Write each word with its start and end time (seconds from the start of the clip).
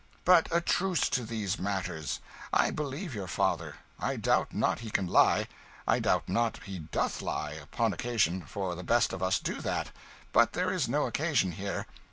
But 0.25 0.47
a 0.51 0.61
truce 0.61 1.07
to 1.09 1.23
these 1.23 1.59
matters; 1.59 2.21
I 2.51 2.71
believe 2.71 3.13
your 3.13 3.27
father. 3.27 3.75
I 3.99 4.15
doubt 4.15 4.51
not 4.51 4.79
he 4.79 4.89
can 4.89 5.05
lie; 5.05 5.45
I 5.87 5.99
doubt 5.99 6.27
not 6.27 6.57
he 6.63 6.79
doth 6.79 7.21
lie, 7.21 7.51
upon 7.51 7.93
occasion, 7.93 8.41
for 8.47 8.73
the 8.73 8.81
best 8.81 9.13
of 9.13 9.21
us 9.21 9.37
do 9.37 9.61
that; 9.61 9.91
but 10.33 10.53
there 10.53 10.73
is 10.73 10.89
no 10.89 11.05
occasion 11.05 11.51
here. 11.51 11.85